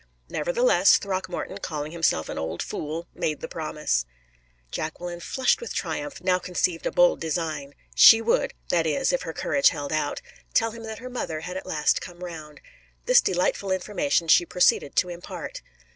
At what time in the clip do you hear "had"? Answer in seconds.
11.41-11.55